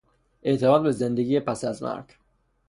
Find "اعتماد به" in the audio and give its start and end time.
0.43-0.91